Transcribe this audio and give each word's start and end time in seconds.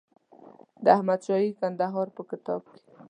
د 0.83 0.85
احمدشاهي 0.97 1.51
کندهار 1.59 2.07
په 2.15 2.21
کتاب 2.31 2.61
کې. 2.73 2.81